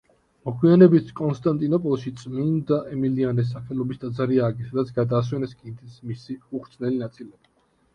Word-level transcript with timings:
მოგვიანებით 0.47 1.11
კონსტანტინოპოლში 1.19 2.15
წმინდა 2.23 2.81
ემილიანეს 2.97 3.53
სახელობის 3.59 4.03
ტაძარი 4.07 4.43
ააგეს, 4.49 4.75
სადაც 4.75 4.93
გადაასვენეს 5.01 5.59
კიდეც 5.65 6.05
მისი 6.13 6.43
უხრწნელი 6.59 7.05
ნაწილები. 7.09 7.59